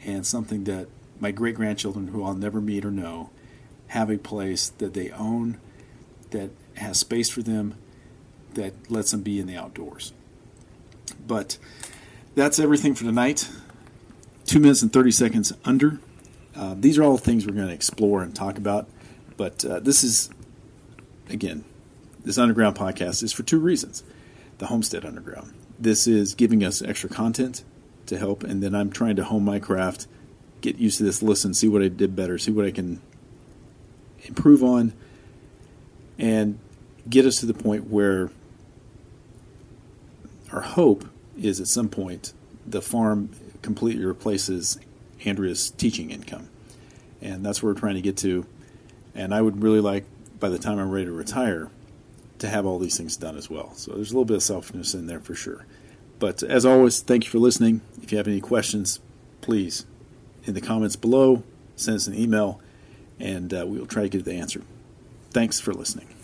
and 0.05 0.27
something 0.27 0.65
that 0.65 0.89
my 1.21 1.31
great 1.31 1.57
grandchildren, 1.57 2.09
who 2.09 2.25
I'll 2.25 2.35
never 2.35 2.61
meet 2.61 2.85
or 2.85 2.91
know, 2.91 3.31
have 3.89 4.11
a 4.11 4.19
place 4.19 4.69
that 4.79 4.95
they 4.95 5.11
own, 5.11 5.59
that 6.31 6.51
has 6.77 6.99
space 7.01 7.29
for 7.29 7.43
them, 7.43 7.75
that 8.55 8.91
lets 8.91 9.11
them 9.11 9.23
be 9.23 9.41
in 9.41 9.47
the 9.47 9.57
outdoors. 9.57 10.13
But 11.29 11.59
that's 12.35 12.59
everything 12.59 12.95
for 12.95 13.05
tonight. 13.05 13.49
Two 14.47 14.59
minutes 14.59 14.83
and 14.83 14.93
30 14.93 15.13
seconds 15.13 15.53
under. 15.65 16.01
Uh, 16.57 16.75
these 16.77 16.99
are 16.99 17.05
all 17.05 17.17
the 17.17 17.23
things 17.23 17.47
we're 17.47 17.55
going 17.55 17.69
to 17.69 17.75
explore 17.75 18.23
and 18.23 18.35
talk 18.35 18.59
about. 18.59 18.89
But 19.37 19.65
uh, 19.65 19.79
this 19.79 20.03
is, 20.03 20.31
again, 21.29 21.65
this 22.25 22.39
Underground 22.39 22.77
podcast 22.77 23.23
is 23.23 23.33
for 23.33 23.45
two 23.45 23.61
reasons. 23.61 24.03
The 24.57 24.67
Homestead 24.67 25.05
Underground. 25.05 25.55
This 25.79 26.09
is 26.09 26.35
giving 26.35 26.65
us 26.65 26.83
extra 26.83 27.09
content 27.09 27.63
to 28.07 28.19
help, 28.19 28.43
and 28.43 28.63
then 28.63 28.75
I'm 28.75 28.91
trying 28.91 29.17
to 29.17 29.25
hone 29.25 29.45
my 29.45 29.61
craft, 29.61 30.09
get 30.61 30.79
used 30.79 30.99
to 30.99 31.05
this, 31.05 31.23
listen, 31.23 31.55
see 31.55 31.69
what 31.69 31.83
I 31.83 31.89
did 31.89 32.17
better, 32.17 32.39
see 32.39 32.51
what 32.51 32.65
I 32.65 32.73
can 32.73 33.01
improve 34.25 34.65
on, 34.65 34.93
and 36.19 36.59
get 37.09 37.25
us 37.27 37.37
to 37.41 37.47
the 37.47 37.55
point 37.55 37.89
where 37.89 38.31
our 40.53 40.63
hope 40.63 41.05
is 41.41 41.61
at 41.61 41.69
some 41.69 41.89
point 41.89 42.33
the 42.67 42.83
farm 42.83 43.31
completely 43.63 44.05
replaces 44.05 44.79
Andrea's 45.25 45.71
teaching 45.71 46.11
income. 46.11 46.49
And 47.21 47.45
that's 47.45 47.63
where 47.63 47.73
we're 47.73 47.81
trying 47.81 47.95
to 47.95 48.01
get 48.01 48.17
to. 48.19 48.47
And 49.15 49.35
I 49.35 49.41
would 49.41 49.63
really 49.63 49.81
like, 49.81 50.05
by 50.39 50.49
the 50.49 50.59
time 50.59 50.79
I'm 50.79 50.91
ready 50.91 51.07
to 51.07 51.13
retire, 51.13 51.71
to 52.39 52.49
have 52.49 52.65
all 52.65 52.79
these 52.79 52.97
things 52.97 53.17
done 53.17 53.37
as 53.37 53.51
well. 53.51 53.75
So 53.75 53.93
there's 53.93 54.11
a 54.11 54.15
little 54.15 54.25
bit 54.25 54.37
of 54.37 54.43
selfishness 54.43 54.95
in 54.95 55.07
there 55.07 55.21
for 55.21 55.35
sure. 55.35 55.67
But 56.19 56.43
as 56.43 56.65
always, 56.65 57.01
thank 57.01 57.25
you 57.25 57.31
for 57.31 57.39
listening. 57.39 57.81
If 58.03 58.13
you 58.13 58.19
have 58.19 58.29
any 58.29 58.41
questions, 58.41 59.01
please, 59.41 59.87
in 60.45 60.55
the 60.55 60.61
comments 60.61 60.97
below, 60.97 61.43
send 61.77 61.97
us 61.97 62.07
an 62.07 62.15
email, 62.15 62.61
and 63.19 63.53
uh, 63.53 63.65
we 63.67 63.79
will 63.79 63.87
try 63.87 64.03
to 64.03 64.09
get 64.09 64.25
the 64.25 64.35
answer. 64.35 64.63
Thanks 65.31 65.61
for 65.61 65.73
listening. 65.73 66.18